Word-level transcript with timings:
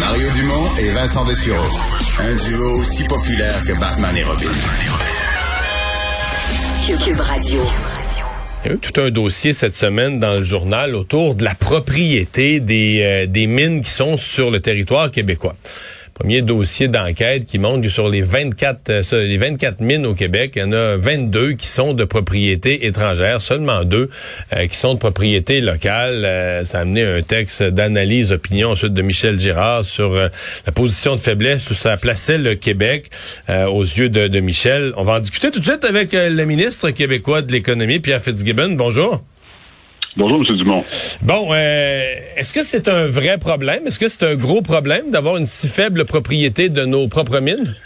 Mario 0.00 0.30
Dumont 0.30 0.68
et 0.78 0.88
Vincent 0.88 1.24
Dessureau. 1.24 1.62
Un 2.18 2.34
duo 2.34 2.80
aussi 2.80 3.04
populaire 3.04 3.62
que 3.66 3.78
Batman 3.78 4.16
et 4.16 4.24
Robin. 4.24 4.46
Cube 7.04 7.20
Radio. 7.20 7.60
Il 8.64 8.68
y 8.68 8.70
a 8.72 8.74
eu 8.74 8.78
tout 8.78 9.00
un 9.00 9.10
dossier 9.10 9.52
cette 9.52 9.76
semaine 9.76 10.18
dans 10.18 10.34
le 10.34 10.42
journal 10.42 10.94
autour 10.94 11.34
de 11.34 11.44
la 11.44 11.54
propriété 11.54 12.60
des, 12.60 13.00
euh, 13.02 13.26
des 13.26 13.46
mines 13.46 13.82
qui 13.82 13.90
sont 13.90 14.16
sur 14.16 14.50
le 14.50 14.60
territoire 14.60 15.10
québécois 15.10 15.54
premier 16.20 16.42
dossier 16.42 16.86
d'enquête 16.86 17.46
qui 17.46 17.58
montre 17.58 17.80
que 17.80 17.88
sur 17.88 18.10
les 18.10 18.20
24 18.20 18.90
euh, 18.90 19.26
les 19.26 19.38
24 19.38 19.80
mines 19.80 20.04
au 20.04 20.14
Québec, 20.14 20.52
il 20.54 20.58
y 20.58 20.62
en 20.62 20.72
a 20.72 20.98
22 20.98 21.54
qui 21.54 21.66
sont 21.66 21.94
de 21.94 22.04
propriété 22.04 22.84
étrangère, 22.86 23.40
seulement 23.40 23.84
deux 23.84 24.10
euh, 24.52 24.66
qui 24.66 24.76
sont 24.76 24.92
de 24.92 24.98
propriété 24.98 25.62
locale. 25.62 26.26
Euh, 26.26 26.62
ça 26.64 26.78
a 26.78 26.80
amené 26.82 27.04
un 27.04 27.22
texte 27.22 27.62
d'analyse 27.62 28.32
opinion 28.32 28.72
ensuite 28.72 28.92
de 28.92 29.00
Michel 29.00 29.40
Girard 29.40 29.82
sur 29.82 30.12
la 30.12 30.72
position 30.74 31.14
de 31.14 31.20
faiblesse 31.20 31.70
où 31.70 31.74
ça 31.74 31.96
plaçait 31.96 32.36
le 32.36 32.54
Québec 32.54 33.10
aux 33.48 33.82
yeux 33.82 34.10
de, 34.10 34.28
de, 34.28 34.40
Michel. 34.40 34.92
On 34.96 35.04
va 35.04 35.14
en 35.14 35.20
discuter 35.20 35.50
tout 35.50 35.60
de 35.60 35.64
suite 35.64 35.84
avec 35.84 36.12
le 36.12 36.44
ministre 36.44 36.90
québécois 36.90 37.40
de 37.40 37.50
l'économie 37.50 37.98
Pierre 37.98 38.22
Fitzgibbon. 38.22 38.72
Bonjour. 38.72 39.22
Bonjour, 40.16 40.40
M. 40.40 40.56
Dumont. 40.56 40.82
Bon, 41.22 41.52
euh, 41.52 42.14
est-ce 42.36 42.52
que 42.52 42.62
c'est 42.62 42.88
un 42.88 43.06
vrai 43.06 43.38
problème? 43.38 43.86
Est-ce 43.86 43.98
que 43.98 44.08
c'est 44.08 44.26
un 44.26 44.34
gros 44.34 44.60
problème 44.60 45.10
d'avoir 45.10 45.36
une 45.36 45.46
si 45.46 45.68
faible 45.68 46.04
propriété 46.04 46.68
de 46.68 46.84
nos 46.84 47.06
propres 47.06 47.40
mines? 47.40 47.76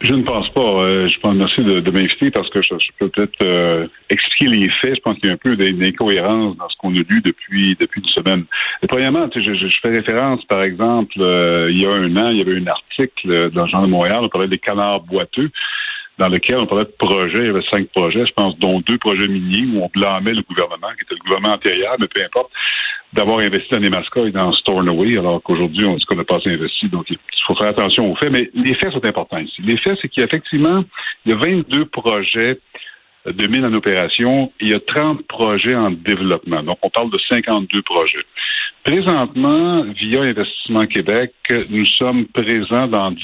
Je 0.00 0.14
ne 0.14 0.22
pense 0.22 0.48
pas. 0.50 0.84
Euh, 0.84 1.08
je 1.08 1.18
pense 1.18 1.34
merci 1.34 1.64
de, 1.64 1.80
de 1.80 1.90
m'inviter 1.90 2.30
parce 2.30 2.48
que 2.50 2.62
je, 2.62 2.74
peux 3.00 3.08
peut-être 3.08 3.42
euh, 3.42 3.88
expliquer 4.08 4.54
les 4.54 4.70
faits. 4.80 4.94
Je 4.94 5.00
pense 5.00 5.16
qu'il 5.18 5.26
y 5.26 5.30
a 5.30 5.34
un 5.34 5.36
peu 5.36 5.56
d'incohérence 5.56 6.56
dans 6.56 6.68
ce 6.68 6.76
qu'on 6.76 6.94
a 6.94 6.98
lu 6.98 7.20
depuis 7.24 7.76
depuis 7.80 8.02
une 8.02 8.08
semaine. 8.08 8.44
Et 8.84 8.86
premièrement, 8.86 9.28
je, 9.34 9.40
je, 9.40 9.78
fais 9.82 9.88
référence, 9.88 10.44
par 10.44 10.62
exemple, 10.62 11.14
il 11.16 11.80
y 11.80 11.84
a 11.84 11.90
un 11.90 12.16
an, 12.16 12.30
il 12.30 12.38
y 12.38 12.40
avait 12.40 12.56
un 12.56 12.66
article 12.68 13.50
dans 13.50 13.64
le 13.64 13.70
Journal 13.70 13.86
de 13.86 13.90
Montréal, 13.90 14.20
on 14.22 14.28
parlait 14.28 14.46
des 14.46 14.58
canards 14.58 15.00
boiteux 15.00 15.50
dans 16.18 16.28
lequel 16.28 16.58
on 16.58 16.66
parlait 16.66 16.84
de 16.84 16.94
projets. 16.98 17.38
Il 17.38 17.46
y 17.46 17.50
avait 17.50 17.62
cinq 17.70 17.88
projets, 17.88 18.26
je 18.26 18.32
pense, 18.32 18.58
dont 18.58 18.80
deux 18.80 18.98
projets 18.98 19.28
miniers 19.28 19.66
où 19.72 19.84
on 19.84 19.90
blâmait 19.94 20.32
le 20.32 20.42
gouvernement, 20.42 20.88
qui 20.96 21.04
était 21.04 21.14
le 21.14 21.24
gouvernement 21.24 21.54
antérieur, 21.54 21.96
mais 22.00 22.08
peu 22.08 22.22
importe, 22.22 22.50
d'avoir 23.12 23.38
investi 23.38 23.68
dans 23.70 23.90
mascots 23.90 24.26
et 24.26 24.32
dans 24.32 24.52
Stornoway, 24.52 25.16
alors 25.16 25.42
qu'aujourd'hui, 25.42 25.86
on 25.86 25.94
dit 25.94 26.04
qu'on 26.04 26.16
n'a 26.16 26.24
pas 26.24 26.40
investi. 26.44 26.88
Donc, 26.88 27.06
il 27.08 27.18
faut 27.46 27.54
faire 27.54 27.68
attention 27.68 28.10
aux 28.10 28.16
faits. 28.16 28.30
Mais 28.30 28.50
les 28.54 28.74
faits 28.74 28.92
sont 28.92 29.04
importants 29.04 29.38
ici. 29.38 29.62
Les 29.62 29.78
faits, 29.78 29.98
c'est 30.02 30.08
qu'effectivement, 30.08 30.84
il 31.24 31.32
y 31.32 31.34
a 31.34 31.38
22 31.38 31.86
projets 31.86 32.58
de 33.26 33.46
mines 33.46 33.66
en 33.66 33.74
opération 33.74 34.52
il 34.60 34.68
y 34.68 34.74
a 34.74 34.80
30 34.80 35.26
projets 35.26 35.74
en 35.74 35.90
développement. 35.90 36.62
Donc, 36.62 36.78
on 36.82 36.90
parle 36.90 37.10
de 37.10 37.18
52 37.30 37.82
projets. 37.82 38.24
Présentement, 38.84 39.84
via 39.84 40.22
Investissement 40.22 40.86
Québec, 40.86 41.32
nous 41.70 41.86
sommes 41.86 42.26
présents 42.26 42.86
dans 42.86 43.10
10 43.10 43.22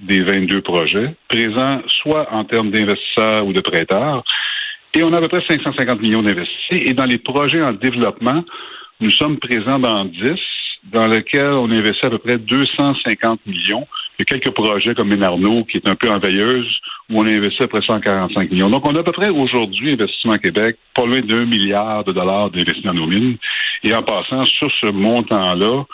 des 0.00 0.22
22 0.22 0.62
projets, 0.62 1.14
présents 1.28 1.82
soit 2.02 2.32
en 2.32 2.44
termes 2.44 2.70
d'investisseurs 2.70 3.46
ou 3.46 3.52
de 3.52 3.60
prêteurs. 3.60 4.24
Et 4.94 5.02
on 5.02 5.12
a 5.12 5.18
à 5.18 5.20
peu 5.20 5.28
près 5.28 5.44
550 5.46 6.00
millions 6.00 6.22
d'investis. 6.22 6.54
Et 6.70 6.94
dans 6.94 7.04
les 7.04 7.18
projets 7.18 7.62
en 7.62 7.72
développement, 7.72 8.44
nous 9.00 9.10
sommes 9.10 9.38
présents 9.38 9.78
dans 9.78 10.04
10, 10.04 10.32
dans 10.84 11.06
lesquels 11.06 11.52
on 11.52 11.70
investit 11.70 12.06
à 12.06 12.10
peu 12.10 12.18
près 12.18 12.38
250 12.38 13.40
millions. 13.46 13.86
Il 14.18 14.22
y 14.22 14.22
a 14.22 14.24
quelques 14.24 14.54
projets 14.54 14.94
comme 14.94 15.08
Ménarno, 15.08 15.64
qui 15.64 15.76
est 15.76 15.88
un 15.88 15.94
peu 15.94 16.10
en 16.10 16.18
veilleuse, 16.18 16.66
où 17.10 17.20
on 17.20 17.26
a 17.26 17.30
investi 17.30 17.62
à 17.62 17.68
peu 17.68 17.78
près 17.78 17.86
145 17.86 18.50
millions. 18.50 18.70
Donc, 18.70 18.84
on 18.84 18.96
a 18.96 19.00
à 19.00 19.02
peu 19.02 19.12
près 19.12 19.28
aujourd'hui, 19.28 19.92
Investissement 19.92 20.38
Québec, 20.38 20.76
pas 20.94 21.06
loin 21.06 21.20
d'un 21.20 21.44
milliard 21.44 22.02
de 22.04 22.12
dollars 22.12 22.50
d'investis 22.50 22.82
dans 22.82 22.94
nos 22.94 23.06
mines. 23.06 23.36
Et 23.84 23.94
en 23.94 24.02
passant 24.02 24.44
sur 24.46 24.70
ce 24.80 24.86
montant-là, 24.86 25.84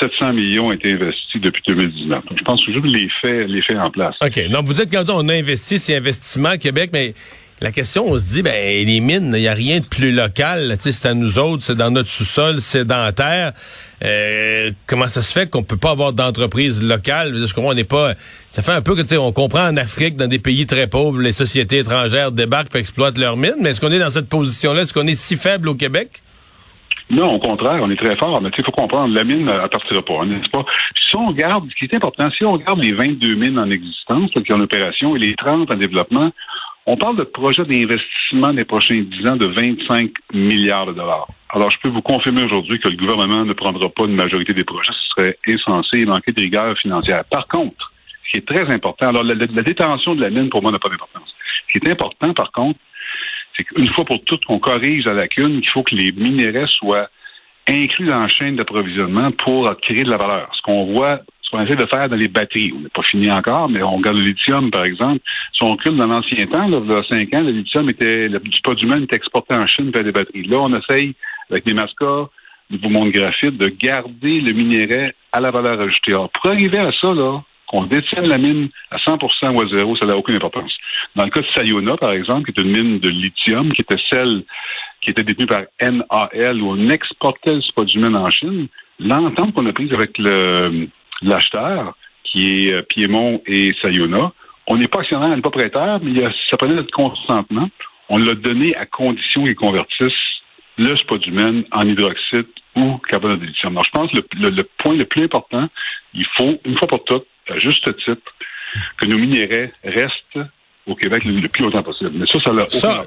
700 0.00 0.32
millions 0.32 0.66
ont 0.66 0.72
été 0.72 0.92
investis 0.92 1.40
depuis 1.40 1.62
2019. 1.66 2.24
Donc, 2.26 2.38
je 2.38 2.44
pense 2.44 2.64
que 2.64 2.70
les 2.70 3.08
faits, 3.20 3.48
les 3.48 3.62
faits 3.62 3.78
en 3.78 3.90
place. 3.90 4.14
OK. 4.24 4.48
Donc, 4.48 4.66
vous 4.66 4.74
dites 4.74 4.90
quand 4.92 5.08
on 5.10 5.28
a 5.28 5.34
investi, 5.34 5.78
c'est 5.78 5.96
investissement 5.96 6.56
Québec, 6.56 6.90
mais 6.92 7.14
la 7.60 7.72
question, 7.72 8.06
on 8.06 8.16
se 8.18 8.34
dit, 8.34 8.42
ben 8.42 8.86
les 8.86 9.00
mines, 9.00 9.32
il 9.34 9.40
n'y 9.40 9.48
a 9.48 9.54
rien 9.54 9.80
de 9.80 9.84
plus 9.84 10.12
local. 10.12 10.76
C'est 10.78 11.06
à 11.06 11.14
nous 11.14 11.40
autres, 11.40 11.64
c'est 11.64 11.74
dans 11.74 11.90
notre 11.90 12.08
sous-sol 12.08 12.60
sédentaire. 12.60 13.52
Euh, 14.04 14.70
comment 14.86 15.08
ça 15.08 15.22
se 15.22 15.32
fait 15.32 15.50
qu'on 15.50 15.64
peut 15.64 15.76
pas 15.76 15.90
avoir 15.90 16.12
d'entreprise 16.12 16.80
locale? 16.80 17.32
Parce 17.32 17.52
qu'on 17.52 17.74
n'est 17.74 17.82
pas. 17.82 18.14
Ça 18.48 18.62
fait 18.62 18.72
un 18.72 18.82
peu 18.82 18.94
que 18.94 19.00
tu 19.00 19.08
sais, 19.08 19.16
on 19.16 19.32
comprend 19.32 19.66
en 19.66 19.76
Afrique, 19.76 20.14
dans 20.14 20.28
des 20.28 20.38
pays 20.38 20.66
très 20.66 20.86
pauvres, 20.86 21.20
les 21.20 21.32
sociétés 21.32 21.78
étrangères 21.78 22.30
débarquent 22.30 22.76
et 22.76 22.78
exploitent 22.78 23.18
leurs 23.18 23.36
mines. 23.36 23.56
Mais 23.60 23.70
est-ce 23.70 23.80
qu'on 23.80 23.90
est 23.90 23.98
dans 23.98 24.10
cette 24.10 24.28
position-là? 24.28 24.82
Est-ce 24.82 24.92
qu'on 24.92 25.06
est 25.08 25.20
si 25.20 25.36
faible 25.36 25.68
au 25.68 25.74
Québec? 25.74 26.22
Non, 27.10 27.34
au 27.34 27.38
contraire, 27.38 27.80
on 27.82 27.90
est 27.90 27.96
très 27.96 28.16
fort. 28.16 28.40
Mais 28.42 28.50
il 28.56 28.64
faut 28.64 28.72
comprendre, 28.72 29.14
la 29.14 29.24
mine, 29.24 29.48
elle 29.48 29.68
partira 29.70 30.02
pas, 30.02 30.20
pas? 30.52 30.64
Si 30.94 31.16
on 31.16 31.26
regarde, 31.26 31.68
ce 31.70 31.74
qui 31.74 31.84
est 31.84 31.96
important, 31.96 32.30
si 32.30 32.44
on 32.44 32.52
regarde 32.52 32.82
les 32.82 32.92
22 32.92 33.34
mines 33.34 33.58
en 33.58 33.70
existence, 33.70 34.30
qui 34.30 34.52
en 34.52 34.60
opération, 34.60 35.16
et 35.16 35.18
les 35.18 35.34
30 35.34 35.72
en 35.72 35.76
développement, 35.76 36.30
on 36.86 36.96
parle 36.96 37.16
de 37.16 37.24
projets 37.24 37.64
d'investissement 37.64 38.52
des 38.52 38.64
prochains 38.64 39.02
10 39.02 39.28
ans 39.28 39.36
de 39.36 39.46
25 39.46 40.10
milliards 40.34 40.86
de 40.86 40.92
dollars. 40.92 41.26
Alors, 41.50 41.70
je 41.70 41.78
peux 41.82 41.88
vous 41.88 42.02
confirmer 42.02 42.44
aujourd'hui 42.44 42.78
que 42.78 42.88
le 42.88 42.96
gouvernement 42.96 43.44
ne 43.44 43.52
prendra 43.54 43.88
pas 43.88 44.04
une 44.04 44.14
majorité 44.14 44.52
des 44.52 44.64
projets. 44.64 44.92
Ce 44.92 45.08
serait 45.16 45.38
insensé 45.48 46.00
et 46.00 46.06
manquer 46.06 46.32
de 46.32 46.40
rigueur 46.40 46.76
financière. 46.78 47.24
Par 47.24 47.46
contre, 47.48 47.92
ce 48.24 48.30
qui 48.32 48.36
est 48.38 48.46
très 48.46 48.70
important, 48.72 49.08
alors 49.08 49.22
la 49.22 49.62
détention 49.62 50.14
de 50.14 50.20
la 50.20 50.28
mine, 50.28 50.50
pour 50.50 50.60
moi, 50.60 50.70
n'a 50.70 50.78
pas 50.78 50.90
d'importance. 50.90 51.34
Ce 51.66 51.78
qui 51.78 51.86
est 51.86 51.90
important, 51.90 52.34
par 52.34 52.52
contre, 52.52 52.78
c'est 53.58 53.64
qu'une 53.64 53.86
fois 53.86 54.04
pour 54.04 54.22
toutes 54.24 54.44
qu'on 54.44 54.60
corrige 54.60 55.04
la 55.04 55.14
lacune, 55.14 55.60
il 55.62 55.68
faut 55.68 55.82
que 55.82 55.94
les 55.94 56.12
minéraux 56.12 56.66
soient 56.68 57.08
inclus 57.66 58.06
dans 58.06 58.22
la 58.22 58.28
chaîne 58.28 58.56
d'approvisionnement 58.56 59.32
pour 59.32 59.70
créer 59.80 60.04
de 60.04 60.10
la 60.10 60.16
valeur. 60.16 60.48
Ce 60.54 60.62
qu'on 60.62 60.86
voit, 60.92 61.20
ce 61.42 61.50
qu'on 61.50 61.60
essaie 61.64 61.76
de 61.76 61.86
faire 61.86 62.08
dans 62.08 62.16
les 62.16 62.28
batteries, 62.28 62.72
on 62.74 62.80
n'est 62.80 62.88
pas 62.88 63.02
fini 63.02 63.30
encore, 63.30 63.68
mais 63.68 63.82
on 63.82 63.96
regarde 63.96 64.16
le 64.16 64.24
lithium, 64.24 64.70
par 64.70 64.84
exemple. 64.84 65.20
Si 65.52 65.62
on 65.62 65.72
recule 65.72 65.96
dans 65.96 66.06
l'ancien 66.06 66.46
temps, 66.46 66.64
il 66.64 66.72
y 66.72 66.92
a 66.92 67.02
cinq 67.02 67.34
ans, 67.34 67.42
le 67.42 67.50
lithium 67.50 67.90
était, 67.90 68.28
le 68.28 68.40
spodumène 68.52 69.02
était 69.04 69.16
exporté 69.16 69.54
en 69.54 69.66
Chine 69.66 69.90
vers 69.90 70.04
des 70.04 70.12
batteries. 70.12 70.44
Là, 70.44 70.58
on 70.60 70.74
essaye, 70.74 71.14
avec 71.50 71.66
des 71.66 71.74
mascas, 71.74 72.28
Nouveau 72.70 72.90
Monde 72.90 73.10
Graphite, 73.10 73.56
de 73.56 73.68
garder 73.68 74.40
le 74.40 74.52
minerai 74.52 75.14
à 75.32 75.40
la 75.40 75.50
valeur 75.50 75.80
ajoutée. 75.80 76.12
Alors, 76.12 76.30
pour 76.30 76.50
arriver 76.50 76.78
à 76.78 76.92
ça, 76.92 77.12
là, 77.12 77.42
qu'on 77.68 77.84
détienne 77.84 78.28
la 78.28 78.38
mine 78.38 78.68
à 78.90 78.96
100% 78.96 79.54
ou 79.54 79.62
à 79.62 79.68
zéro, 79.68 79.96
ça 79.96 80.06
n'a 80.06 80.16
aucune 80.16 80.36
importance. 80.36 80.72
Dans 81.14 81.24
le 81.24 81.30
cas 81.30 81.40
de 81.40 81.46
Sayona, 81.54 81.96
par 81.96 82.12
exemple, 82.12 82.50
qui 82.50 82.58
est 82.58 82.64
une 82.64 82.72
mine 82.72 82.98
de 82.98 83.10
lithium, 83.10 83.70
qui 83.72 83.82
était 83.82 84.00
celle 84.10 84.44
qui 85.00 85.10
était 85.10 85.22
détenue 85.22 85.46
par 85.46 85.62
NAL, 85.80 86.60
où 86.60 86.70
on 86.70 86.88
exportait 86.88 87.54
le 87.54 87.62
spodumène 87.62 88.16
en 88.16 88.30
Chine, 88.30 88.68
l'entente 88.98 89.54
qu'on 89.54 89.66
a 89.66 89.72
prise 89.72 89.92
avec 89.92 90.18
l'acheteur, 91.22 91.96
qui 92.24 92.66
est 92.66 92.72
euh, 92.72 92.82
Piémont 92.82 93.40
et 93.46 93.72
Sayona, 93.80 94.32
on 94.66 94.76
n'est 94.76 94.88
pas 94.88 95.00
actionnaire, 95.00 95.30
on 95.30 95.36
n'est 95.36 95.42
pas 95.42 95.50
prêteur, 95.50 96.00
mais 96.02 96.20
ça 96.50 96.56
prenait 96.58 96.74
notre 96.74 96.90
consentement. 96.90 97.70
On 98.10 98.18
l'a 98.18 98.34
donné 98.34 98.74
à 98.76 98.86
condition 98.86 99.44
qu'ils 99.44 99.54
convertissent 99.54 100.12
le 100.76 100.96
spodumène 100.96 101.64
en 101.72 101.82
hydroxyde 101.82 102.46
ou 102.78 102.98
carbonate 102.98 103.40
de 103.40 103.46
je 103.46 103.90
pense 103.90 104.10
que 104.10 104.18
le, 104.36 104.50
le, 104.50 104.64
point 104.78 104.94
le 104.94 105.04
plus 105.04 105.24
important, 105.24 105.68
il 106.14 106.26
faut, 106.36 106.58
une 106.64 106.76
fois 106.76 106.88
pour 106.88 107.04
toutes, 107.04 107.26
à 107.48 107.58
juste 107.58 107.84
titre, 108.04 108.34
que 108.98 109.06
nos 109.06 109.18
minéraux 109.18 109.70
restent 109.84 110.38
au 110.88 110.94
Québec 110.94 111.24
le, 111.24 111.46
plus 111.48 111.64
longtemps 111.64 111.82
possible. 111.82 112.12
Mais 112.14 112.26
ça, 112.26 112.38
ça 112.42 112.52
n'a 112.52 112.66
ça, 112.68 113.04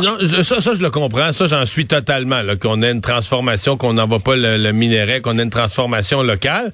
non, 0.00 0.16
ça, 0.42 0.60
ça, 0.60 0.74
je 0.74 0.82
le 0.82 0.90
comprends. 0.90 1.32
Ça, 1.32 1.46
j'en 1.46 1.66
suis 1.66 1.86
totalement. 1.86 2.40
Qu'on 2.60 2.82
ait 2.82 2.90
une 2.90 3.00
transformation, 3.00 3.76
qu'on 3.76 3.92
n'envoie 3.92 4.20
pas 4.20 4.36
le, 4.36 4.56
le 4.56 4.72
minerai, 4.72 5.20
qu'on 5.20 5.38
ait 5.38 5.42
une 5.42 5.50
transformation 5.50 6.22
locale. 6.22 6.72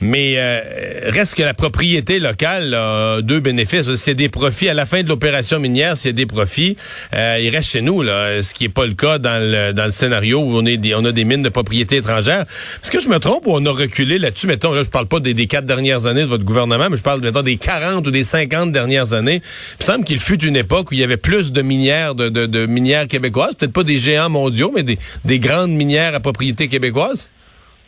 Mais 0.00 0.34
euh, 0.36 1.10
reste 1.10 1.34
que 1.34 1.42
la 1.42 1.54
propriété 1.54 2.18
locale 2.18 2.74
a 2.74 3.20
deux 3.22 3.40
bénéfices. 3.40 3.94
C'est 3.94 4.14
des 4.14 4.28
profits. 4.28 4.68
À 4.68 4.74
la 4.74 4.86
fin 4.86 5.02
de 5.02 5.08
l'opération 5.08 5.58
minière, 5.60 5.96
c'est 5.96 6.12
des 6.12 6.26
profits. 6.26 6.76
Euh, 7.14 7.38
il 7.40 7.50
reste 7.50 7.70
chez 7.70 7.82
nous, 7.82 8.02
là, 8.02 8.42
ce 8.42 8.54
qui 8.54 8.64
est 8.64 8.70
pas 8.70 8.86
le 8.86 8.94
cas 8.94 9.18
dans 9.18 9.40
le, 9.40 9.72
dans 9.72 9.84
le 9.84 9.90
scénario 9.90 10.40
où 10.40 10.56
on, 10.56 10.64
est 10.64 10.78
des, 10.78 10.94
on 10.94 11.04
a 11.04 11.12
des 11.12 11.24
mines 11.24 11.42
de 11.42 11.48
propriété 11.48 11.96
étrangère. 11.96 12.46
Est-ce 12.82 12.90
que 12.90 13.00
je 13.00 13.08
me 13.08 13.18
trompe 13.18 13.46
ou 13.46 13.52
on 13.54 13.66
a 13.66 13.70
reculé 13.70 14.18
là-dessus? 14.18 14.46
Mettons, 14.46 14.72
là, 14.72 14.82
je 14.82 14.90
parle 14.90 15.06
pas 15.06 15.20
des, 15.20 15.34
des 15.34 15.46
quatre 15.46 15.66
dernières 15.66 16.06
années 16.06 16.22
de 16.22 16.28
votre 16.28 16.44
gouvernement, 16.44 16.88
mais 16.90 16.96
je 16.96 17.02
parle, 17.02 17.20
mettons, 17.20 17.42
des 17.42 17.56
40 17.56 18.06
ou 18.06 18.10
des 18.10 18.24
50 18.24 18.72
dernières 18.72 19.12
années. 19.12 19.42
Il 19.82 19.86
me 19.86 19.94
semble 19.94 20.04
qu'il 20.04 20.20
fut 20.20 20.44
une 20.44 20.54
époque 20.54 20.92
où 20.92 20.94
il 20.94 21.00
y 21.00 21.02
avait 21.02 21.16
plus 21.16 21.50
de 21.50 21.60
minières, 21.60 22.14
de, 22.14 22.28
de, 22.28 22.66
minières 22.66 23.08
québécoises, 23.08 23.56
peut-être 23.56 23.72
pas 23.72 23.82
des 23.82 23.96
géants 23.96 24.30
mondiaux, 24.30 24.70
mais 24.72 24.84
des, 24.84 24.96
des 25.24 25.40
grandes 25.40 25.72
minières 25.72 26.14
à 26.14 26.20
propriété 26.20 26.68
québécoise. 26.68 27.28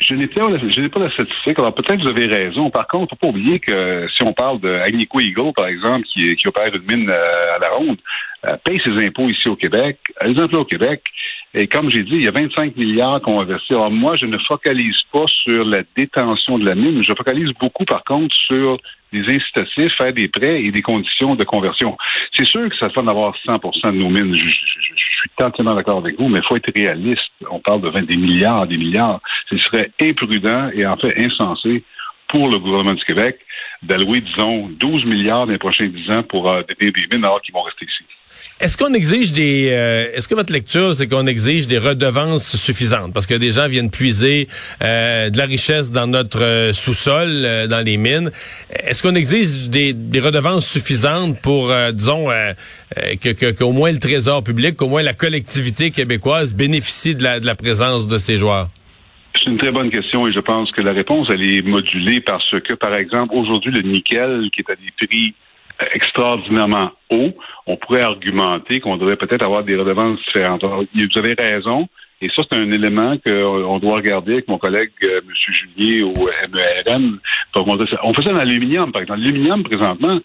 Je 0.00 0.14
n'ai 0.14 0.26
pas, 0.26 1.00
la 1.00 1.10
statistique. 1.10 1.58
Alors 1.58 1.74
peut-être 1.74 2.02
vous 2.02 2.08
avez 2.08 2.26
raison. 2.26 2.70
Par 2.70 2.86
contre, 2.86 3.10
faut 3.10 3.16
pas 3.16 3.28
oublier 3.28 3.60
que 3.60 4.06
si 4.14 4.22
on 4.22 4.32
parle 4.32 4.60
de 4.60 4.68
Agnico 4.68 5.20
Eagle, 5.20 5.52
par 5.54 5.66
exemple, 5.66 6.02
qui, 6.04 6.34
qui 6.36 6.48
opère 6.48 6.74
une 6.74 6.82
mine 6.82 7.08
euh, 7.08 7.54
à 7.54 7.58
la 7.58 7.70
ronde, 7.70 7.98
euh, 8.46 8.56
paye 8.64 8.80
ses 8.84 9.06
impôts 9.06 9.28
ici 9.28 9.48
au 9.48 9.56
Québec, 9.56 9.98
les 10.22 10.40
emplois 10.42 10.60
au 10.60 10.64
Québec. 10.64 11.02
Et 11.54 11.68
comme 11.68 11.90
j'ai 11.90 12.02
dit, 12.02 12.16
il 12.16 12.24
y 12.24 12.28
a 12.28 12.32
25 12.32 12.76
milliards 12.76 13.20
qu'on 13.22 13.40
investit. 13.40 13.72
Alors 13.72 13.90
moi, 13.90 14.16
je 14.16 14.26
ne 14.26 14.36
focalise 14.38 15.00
pas 15.12 15.24
sur 15.26 15.64
la 15.64 15.82
détention 15.96 16.58
de 16.58 16.66
la 16.66 16.74
mine. 16.74 17.02
Je 17.02 17.14
focalise 17.14 17.52
beaucoup, 17.60 17.84
par 17.84 18.02
contre, 18.02 18.34
sur 18.34 18.78
des 19.12 19.22
incitatifs, 19.32 19.92
faire 19.96 20.12
des 20.12 20.28
prêts 20.28 20.62
et 20.62 20.72
des 20.72 20.82
conditions 20.82 21.36
de 21.36 21.44
conversion. 21.44 21.96
C'est 22.34 22.44
sûr 22.44 22.68
que 22.68 22.76
ça 22.76 22.90
fait 22.90 23.02
d'avoir 23.02 23.34
100 23.46 23.58
de 23.92 23.92
nos 23.92 24.10
mines. 24.10 24.34
Je, 24.34 24.48
suis 24.48 25.30
totalement 25.38 25.74
d'accord 25.74 25.98
avec 25.98 26.18
vous, 26.20 26.28
mais 26.28 26.40
il 26.40 26.44
faut 26.44 26.56
être 26.56 26.70
réaliste. 26.74 27.30
On 27.48 27.60
parle 27.60 27.80
de 27.80 27.88
20 27.88 28.02
des 28.02 28.16
milliards, 28.16 28.66
des 28.66 28.76
milliards. 28.76 29.20
Ce 29.50 29.58
serait 29.58 29.90
imprudent 30.00 30.70
et 30.74 30.86
en 30.86 30.96
fait 30.96 31.14
insensé 31.18 31.82
pour 32.28 32.48
le 32.48 32.58
gouvernement 32.58 32.94
du 32.94 33.04
Québec 33.04 33.38
d'allouer, 33.82 34.20
disons, 34.20 34.68
12 34.80 35.04
milliards 35.04 35.46
dans 35.46 35.52
les 35.52 35.58
prochains 35.58 35.86
10 35.86 36.10
ans 36.10 36.22
pour 36.22 36.50
euh, 36.50 36.62
des 36.80 36.92
mines 37.10 37.24
alors 37.24 37.40
qu'ils 37.42 37.52
vont 37.52 37.62
rester 37.62 37.84
ici. 37.84 38.04
Est-ce 38.60 38.76
qu'on 38.76 38.94
exige 38.94 39.32
des 39.32 39.70
euh, 39.72 40.12
est-ce 40.14 40.28
que 40.28 40.34
votre 40.34 40.52
lecture 40.52 40.94
c'est 40.94 41.08
qu'on 41.08 41.26
exige 41.26 41.66
des 41.66 41.78
redevances 41.78 42.56
suffisantes? 42.56 43.12
Parce 43.12 43.26
que 43.26 43.34
des 43.34 43.50
gens 43.50 43.66
viennent 43.66 43.90
puiser 43.90 44.48
euh, 44.80 45.28
de 45.28 45.36
la 45.36 45.44
richesse 45.44 45.90
dans 45.90 46.06
notre 46.06 46.40
euh, 46.40 46.72
sous-sol 46.72 47.68
dans 47.68 47.84
les 47.84 47.96
mines. 47.96 48.30
Est-ce 48.70 49.02
qu'on 49.02 49.16
exige 49.16 49.68
des, 49.68 49.92
des, 49.92 50.20
redevances 50.20 50.66
suffisantes 50.66 51.40
pour 51.40 51.72
disons 51.92 52.28
que 53.20 53.50
qu'au 53.50 53.72
moins 53.72 53.90
le 53.90 53.98
trésor 53.98 54.44
public 54.44 54.76
qu'au 54.76 54.88
moins 54.88 55.02
la 55.02 55.14
collectivité 55.14 55.90
québécoise 55.90 56.54
bénéficie 56.54 57.16
de 57.16 57.24
la 57.24 57.40
de 57.40 57.46
la 57.46 57.56
présence 57.56 58.06
de 58.06 58.18
ces 58.18 58.38
joueurs? 58.38 58.68
C'est 59.34 59.50
une 59.50 59.58
très 59.58 59.72
bonne 59.72 59.90
question 59.90 60.26
et 60.26 60.32
je 60.32 60.40
pense 60.40 60.70
que 60.70 60.80
la 60.80 60.92
réponse 60.92 61.28
elle 61.30 61.42
est 61.42 61.62
modulée 61.62 62.20
parce 62.20 62.58
que 62.60 62.74
par 62.74 62.94
exemple 62.94 63.34
aujourd'hui 63.34 63.72
le 63.72 63.82
nickel 63.82 64.48
qui 64.52 64.60
est 64.60 64.70
à 64.70 64.76
des 64.76 65.06
prix 65.06 65.34
extraordinairement 65.92 66.92
haut, 67.10 67.32
on 67.66 67.76
pourrait 67.76 68.02
argumenter 68.02 68.80
qu'on 68.80 68.96
devrait 68.96 69.16
peut-être 69.16 69.42
avoir 69.42 69.64
des 69.64 69.76
redevances 69.76 70.18
différentes. 70.26 70.62
vous 70.62 71.18
avez 71.18 71.34
raison. 71.34 71.88
Et 72.24 72.30
ça, 72.34 72.42
c'est 72.50 72.58
un 72.58 72.72
élément 72.72 73.16
qu'on 73.18 73.78
doit 73.78 73.96
regarder 73.96 74.34
avec 74.34 74.48
mon 74.48 74.56
collègue 74.56 74.92
euh, 75.02 75.20
M. 75.20 75.54
Julier 75.76 76.02
au 76.02 76.14
MERN. 76.52 77.18
On 77.54 78.14
faisait 78.14 78.30
dans 78.30 78.36
l'aluminium, 78.38 78.92
par 78.92 79.02
exemple. 79.02 79.20
L'aluminium, 79.20 79.62
présentement, 79.62 80.18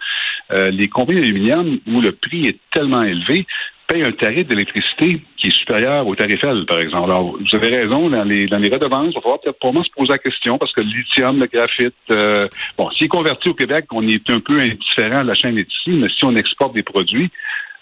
euh, 0.52 0.70
les 0.72 0.88
compagnies 0.88 1.20
d'aluminium 1.20 1.80
où 1.88 2.00
le 2.00 2.14
prix 2.14 2.48
est 2.48 2.58
tellement 2.72 3.04
élevé 3.04 3.46
paye 3.88 4.04
un 4.04 4.12
tarif 4.12 4.48
d'électricité 4.48 5.22
qui 5.36 5.48
est 5.48 5.52
supérieur 5.52 6.08
au 6.08 6.16
tarif 6.16 6.42
L, 6.44 6.66
par 6.68 6.80
exemple. 6.80 7.12
Alors, 7.12 7.38
vous 7.38 7.56
avez 7.56 7.76
raison, 7.76 8.10
dans 8.10 8.24
les, 8.24 8.48
dans 8.48 8.60
les 8.60 8.70
redevances, 8.70 9.08
il 9.12 9.16
va 9.16 9.22
falloir 9.22 9.42
peut-être 9.42 9.74
moi 9.74 9.84
se 9.84 9.90
poser 9.90 10.10
la 10.10 10.20
question 10.20 10.58
parce 10.58 10.72
que 10.72 10.82
le 10.82 10.88
lithium, 10.88 11.40
le 11.40 11.48
graphite, 11.48 11.96
euh, 12.12 12.48
bon, 12.78 12.90
s'il 12.92 13.06
est 13.06 13.10
converti 13.10 13.50
au 13.50 13.56
Québec, 13.56 13.86
on 13.92 14.08
est 14.08 14.30
un 14.30 14.40
peu 14.40 14.60
indifférent, 14.60 15.24
la 15.24 15.34
chaîne 15.34 15.58
est 15.58 15.68
mais 15.88 16.08
si 16.10 16.24
on 16.24 16.36
exporte 16.36 16.74
des 16.76 16.84
produits 16.84 17.30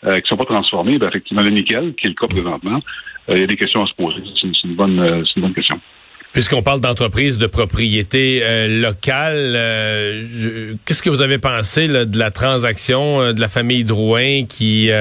euh, 0.05 0.15
qui 0.15 0.23
ne 0.23 0.27
sont 0.27 0.37
pas 0.37 0.45
transformés, 0.45 0.97
ben, 0.97 1.09
effectivement, 1.09 1.41
le 1.41 1.49
nickel, 1.49 1.93
qui 1.95 2.07
est 2.07 2.09
le 2.09 2.15
cas 2.15 2.27
présentement, 2.27 2.79
euh, 3.29 3.35
il 3.35 3.41
y 3.41 3.43
a 3.43 3.47
des 3.47 3.57
questions 3.57 3.83
à 3.83 3.87
se 3.87 3.93
poser. 3.93 4.21
C'est 4.39 4.47
une, 4.63 4.75
bonne, 4.75 5.23
c'est 5.25 5.37
une 5.37 5.43
bonne 5.43 5.53
question. 5.53 5.79
Puisqu'on 6.37 6.61
parle 6.61 6.81
d'entreprise 6.81 7.39
de 7.39 7.47
propriété 7.47 8.41
euh, 8.43 8.81
locale, 8.81 9.53
euh, 9.55 10.75
qu'est-ce 10.85 11.01
que 11.01 11.09
vous 11.09 11.21
avez 11.21 11.39
pensé 11.39 11.87
de 11.87 12.19
la 12.19 12.31
transaction 12.31 13.21
euh, 13.21 13.33
de 13.33 13.41
la 13.41 13.47
famille 13.47 13.83
Drouin 13.83 14.45
qui 14.45 14.91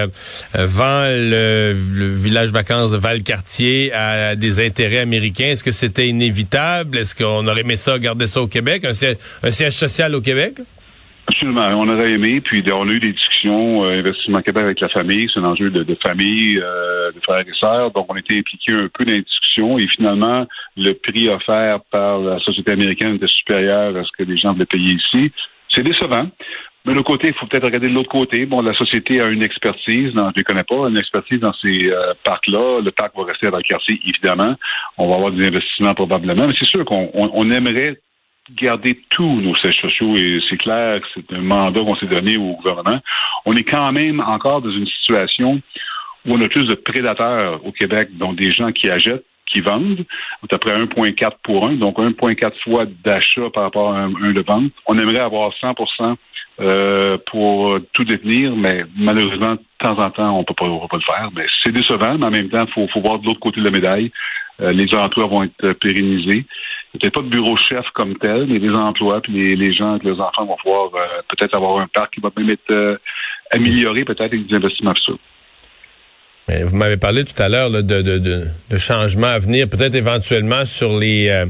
vend 0.54 1.08
le, 1.08 1.74
village 1.74 2.50
vacances 2.52 2.92
de 2.92 2.96
Valcartier 2.96 3.92
à 3.92 4.34
des 4.34 4.64
intérêts 4.64 5.00
américains? 5.00 5.48
Est-ce 5.48 5.64
que 5.64 5.72
c'était 5.72 6.08
inévitable? 6.08 6.96
Est-ce 6.96 7.14
qu'on 7.14 7.46
aurait 7.46 7.60
aimé 7.60 7.76
ça, 7.76 7.98
garder 7.98 8.26
ça 8.26 8.40
au 8.40 8.46
Québec, 8.46 8.86
un 8.86 9.50
siège 9.52 9.74
social 9.74 10.14
au 10.14 10.20
Québec? 10.20 10.54
Absolument. 11.28 11.68
On 11.74 11.88
aurait 11.88 12.12
aimé, 12.12 12.40
puis 12.40 12.62
on 12.72 12.86
a 12.86 12.92
eu 12.92 13.00
des 13.00 13.12
discussions, 13.12 13.84
euh, 13.84 13.98
Investissement 13.98 14.42
Québec 14.42 14.64
avec 14.64 14.80
la 14.80 14.88
famille, 14.88 15.28
c'est 15.32 15.40
un 15.40 15.44
enjeu 15.44 15.70
de, 15.70 15.98
famille, 16.00 16.58
euh, 16.58 17.10
de 17.10 17.20
frères 17.20 17.40
et 17.40 17.54
sœurs, 17.58 17.90
donc 17.90 18.06
on 18.08 18.16
était 18.16 18.38
impliqués 18.38 18.74
un 18.74 18.88
peu 18.88 19.04
dans 19.04 19.12
les 19.12 19.22
discussions 19.22 19.78
et 19.78 19.88
finalement, 19.88 20.46
le 20.76 20.92
prix 20.92 21.28
offert 21.28 21.80
par 21.90 22.18
la 22.20 22.38
société 22.40 22.72
américaine 22.72 23.16
était 23.16 23.26
supérieur 23.26 23.96
à 23.96 24.04
ce 24.04 24.10
que 24.16 24.22
les 24.22 24.36
gens 24.36 24.52
voulaient 24.52 24.66
payer 24.66 24.94
ici. 24.94 25.32
C'est 25.68 25.82
décevant. 25.82 26.28
Mais 26.84 26.92
de 26.92 26.98
l'autre 26.98 27.10
côté, 27.10 27.28
il 27.28 27.34
faut 27.34 27.46
peut-être 27.46 27.64
regarder 27.64 27.88
de 27.88 27.94
l'autre 27.94 28.08
côté. 28.08 28.46
Bon, 28.46 28.62
la 28.62 28.72
société 28.72 29.20
a 29.20 29.26
une 29.26 29.42
expertise, 29.42 30.12
dans, 30.14 30.30
je 30.30 30.38
ne 30.38 30.44
connais 30.44 30.62
pas, 30.62 30.88
une 30.88 30.96
expertise 30.96 31.40
dans 31.40 31.52
ces 31.54 31.90
euh, 31.90 32.14
parcs-là. 32.22 32.80
Le 32.80 32.92
parc 32.92 33.16
va 33.16 33.24
rester 33.24 33.46
le 33.46 33.60
quartier, 33.62 34.00
évidemment. 34.06 34.54
On 34.96 35.08
va 35.08 35.16
avoir 35.16 35.32
des 35.32 35.44
investissements 35.44 35.94
probablement. 35.94 36.46
Mais 36.46 36.54
c'est 36.56 36.68
sûr 36.68 36.84
qu'on 36.84 37.50
aimerait 37.50 37.98
garder 38.54 39.00
tous 39.10 39.40
nos 39.40 39.56
sièges 39.56 39.80
sociaux 39.80 40.16
et 40.16 40.40
c'est 40.48 40.56
clair 40.56 41.00
que 41.00 41.06
c'est 41.14 41.36
un 41.36 41.40
mandat 41.40 41.80
qu'on 41.80 41.96
s'est 41.96 42.06
donné 42.06 42.36
au 42.36 42.54
gouvernement. 42.54 43.00
On 43.44 43.56
est 43.56 43.64
quand 43.64 43.92
même 43.92 44.20
encore 44.20 44.62
dans 44.62 44.70
une 44.70 44.86
situation 44.86 45.60
où 46.26 46.34
on 46.34 46.40
a 46.40 46.48
plus 46.48 46.66
de 46.66 46.74
prédateurs 46.74 47.64
au 47.64 47.72
Québec, 47.72 48.16
donc 48.16 48.36
des 48.36 48.50
gens 48.50 48.72
qui 48.72 48.90
achètent, 48.90 49.24
qui 49.46 49.60
vendent. 49.60 50.04
À 50.42 50.46
peu 50.48 50.58
près 50.58 50.74
1,4 50.74 51.30
pour 51.42 51.66
1, 51.68 51.76
donc 51.76 51.98
1,4 51.98 52.52
fois 52.64 52.84
d'achat 53.04 53.48
par 53.52 53.64
rapport 53.64 53.92
à 53.92 54.00
un, 54.00 54.32
de 54.32 54.44
vente. 54.46 54.72
On 54.86 54.98
aimerait 54.98 55.20
avoir 55.20 55.52
100% 55.52 56.16
euh, 56.58 57.18
pour 57.30 57.78
tout 57.92 58.04
détenir, 58.04 58.56
mais 58.56 58.84
malheureusement, 58.96 59.52
de 59.52 59.60
temps 59.78 59.98
en 59.98 60.10
temps, 60.10 60.38
on 60.38 60.44
pas, 60.44 60.54
peut 60.54 60.66
pas 60.90 60.96
le 60.96 61.02
faire. 61.02 61.30
Mais 61.36 61.46
c'est 61.62 61.72
décevant, 61.72 62.18
mais 62.18 62.26
en 62.26 62.30
même 62.30 62.48
temps, 62.48 62.64
il 62.66 62.72
faut, 62.72 62.88
faut 62.88 63.00
voir 63.00 63.18
de 63.18 63.26
l'autre 63.26 63.40
côté 63.40 63.60
de 63.60 63.66
la 63.66 63.70
médaille. 63.70 64.10
Euh, 64.60 64.72
les 64.72 64.92
emplois 64.94 65.26
vont 65.26 65.42
être 65.42 65.72
pérennisés. 65.74 66.46
A 67.02 67.10
pas 67.10 67.22
de 67.22 67.28
bureau 67.28 67.56
chef 67.56 67.84
comme 67.94 68.16
tel, 68.16 68.46
mais 68.46 68.58
les 68.58 68.74
emplois, 68.74 69.20
puis 69.20 69.56
les, 69.56 69.72
gens 69.72 69.92
avec 69.92 70.04
leurs 70.04 70.20
enfants 70.20 70.46
vont 70.46 70.56
pouvoir 70.62 70.90
euh, 70.94 71.20
peut-être 71.28 71.54
avoir 71.54 71.78
un 71.78 71.88
parc 71.88 72.14
qui 72.14 72.20
va 72.20 72.30
même 72.36 72.50
être 72.50 72.70
euh, 72.70 72.96
amélioré, 73.50 74.04
peut-être 74.04 74.32
avec 74.32 74.46
des 74.46 74.54
investissements 74.54 74.94
futurs. 74.94 75.18
Vous 76.48 76.76
m'avez 76.76 76.96
parlé 76.96 77.24
tout 77.24 77.42
à 77.42 77.48
l'heure 77.48 77.70
de, 77.70 77.80
de, 77.80 78.18
de, 78.18 78.78
changements 78.78 79.26
à 79.26 79.40
venir, 79.40 79.68
peut-être 79.68 79.96
éventuellement 79.96 80.64
sur 80.64 80.96
les 80.96 81.28
euh, 81.28 81.46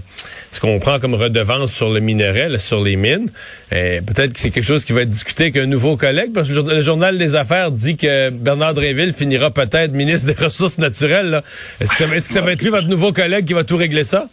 ce 0.52 0.58
qu'on 0.58 0.78
prend 0.78 0.98
comme 0.98 1.14
redevance 1.14 1.70
sur 1.70 1.92
le 1.92 2.00
minerai, 2.00 2.56
sur 2.58 2.82
les 2.82 2.96
mines. 2.96 3.30
peut-être 3.70 4.32
que 4.32 4.40
c'est 4.40 4.48
quelque 4.48 4.64
chose 4.64 4.86
qui 4.86 4.94
va 4.94 5.02
être 5.02 5.10
discuté 5.10 5.44
avec 5.44 5.58
un 5.58 5.66
nouveau 5.66 5.98
collègue, 5.98 6.32
parce 6.32 6.48
que 6.48 6.54
le 6.54 6.80
journal 6.80 7.18
des 7.18 7.36
affaires 7.36 7.70
dit 7.72 7.98
que 7.98 8.30
Bernard 8.30 8.72
Dréville 8.72 9.12
finira 9.12 9.50
peut-être 9.50 9.92
ministre 9.92 10.32
des 10.32 10.44
Ressources 10.44 10.78
naturelles. 10.78 11.42
Est-ce 11.78 11.98
que 11.98 12.32
ça 12.32 12.40
va 12.40 12.52
être 12.52 12.62
lui, 12.62 12.70
votre 12.70 12.88
nouveau 12.88 13.12
collègue, 13.12 13.44
qui 13.44 13.52
va 13.52 13.64
tout 13.64 13.76
régler 13.76 14.04
ça? 14.04 14.28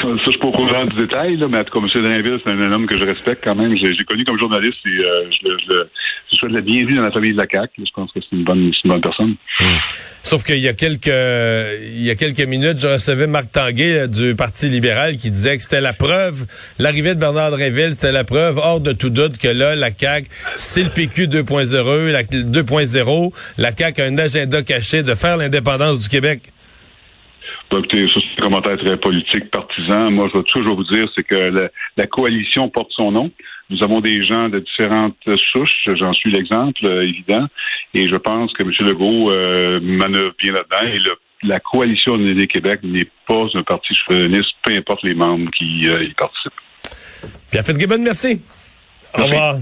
Ça, 0.00 0.08
je 0.24 0.30
suis 0.30 0.38
pas 0.38 0.46
au 0.46 0.84
du 0.86 0.96
détail, 0.96 1.36
là, 1.36 1.48
mais 1.48 1.58
en 1.58 1.64
tout 1.64 1.78
cas, 1.78 1.86
M. 1.86 2.02
Drainville, 2.04 2.38
c'est 2.44 2.50
un, 2.50 2.72
homme 2.72 2.86
que 2.86 2.96
je 2.96 3.04
respecte 3.04 3.42
quand 3.42 3.54
même. 3.54 3.76
J'ai 3.76 3.92
connu 4.04 4.24
comme 4.24 4.38
journaliste 4.38 4.78
et 4.86 5.00
euh, 5.00 5.30
je, 5.30 5.48
je, 5.48 5.74
je, 6.30 6.36
souhaite 6.36 6.52
la 6.52 6.60
bienvenue 6.60 6.96
dans 6.96 7.02
la 7.02 7.10
famille 7.10 7.32
de 7.32 7.36
la 7.36 7.46
CAQ. 7.50 7.82
Je 7.84 7.92
pense 7.94 8.10
que 8.12 8.20
c'est 8.20 8.36
une 8.36 8.44
bonne, 8.44 8.72
une 8.84 8.90
bonne 8.90 9.00
personne. 9.00 9.34
Hmm. 9.58 9.64
Sauf 10.22 10.44
qu'il 10.44 10.58
y 10.58 10.68
a 10.68 10.74
quelques 10.74 11.06
il 11.06 12.02
y 12.02 12.10
a 12.10 12.14
quelques 12.14 12.46
minutes, 12.46 12.78
je 12.78 12.86
recevais 12.86 13.26
Marc 13.26 13.52
Tanguay 13.52 14.08
du 14.08 14.34
Parti 14.34 14.68
libéral 14.68 15.16
qui 15.16 15.30
disait 15.30 15.56
que 15.56 15.62
c'était 15.62 15.80
la 15.80 15.92
preuve, 15.92 16.46
l'arrivée 16.78 17.14
de 17.14 17.20
Bernard 17.20 17.50
Drainville, 17.50 17.92
c'était 17.92 18.12
la 18.12 18.24
preuve 18.24 18.58
hors 18.58 18.80
de 18.80 18.92
tout 18.92 19.10
doute 19.10 19.38
que 19.38 19.48
là, 19.48 19.74
la 19.74 19.90
CAQ, 19.96 20.28
c'est 20.56 20.84
le 20.84 20.90
PQ 20.90 21.26
2.0, 21.26 22.10
la 22.10 22.22
2.0, 22.22 23.32
la 23.58 23.76
CAQ 23.76 24.02
a 24.02 24.04
un 24.04 24.18
agenda 24.18 24.62
caché 24.62 25.02
de 25.02 25.14
faire 25.14 25.36
l'indépendance 25.36 26.00
du 26.00 26.08
Québec. 26.08 26.52
Écoutez, 27.72 28.08
ça, 28.08 28.20
c'est 28.20 28.42
un 28.42 28.48
commentaire 28.48 28.76
très 28.78 28.96
politique, 28.96 29.50
partisan. 29.50 30.10
Moi, 30.10 30.28
je 30.32 30.38
veux 30.38 30.44
toujours 30.44 30.76
vous 30.76 30.84
dire, 30.84 31.08
c'est 31.14 31.22
que 31.22 31.70
la, 31.96 32.06
coalition 32.06 32.68
porte 32.68 32.90
son 32.90 33.12
nom. 33.12 33.30
Nous 33.68 33.82
avons 33.84 34.00
des 34.00 34.24
gens 34.24 34.48
de 34.48 34.58
différentes 34.58 35.16
souches, 35.52 35.88
j'en 35.94 36.12
suis 36.12 36.32
l'exemple 36.32 36.84
euh, 36.84 37.06
évident, 37.06 37.46
et 37.94 38.08
je 38.08 38.16
pense 38.16 38.52
que 38.54 38.64
M. 38.64 38.72
Legault 38.80 39.30
euh, 39.30 39.78
manœuvre 39.80 40.34
bien 40.42 40.52
là-dedans. 40.52 40.92
Et 40.92 41.46
la 41.46 41.60
coalition 41.60 42.18
de 42.18 42.44
Québec 42.46 42.80
n'est 42.82 43.08
pas 43.28 43.46
un 43.54 43.62
parti 43.62 43.94
souverainiste, 43.94 44.50
peu 44.62 44.72
importe 44.76 45.04
les 45.04 45.14
membres 45.14 45.50
qui 45.56 45.88
euh, 45.88 46.02
y 46.02 46.12
participent. 46.14 46.52
Pierre 47.50 47.64
Fitzgibbon, 47.64 47.98
merci. 47.98 48.42
merci. 49.14 49.20
Au 49.22 49.24
revoir. 49.24 49.54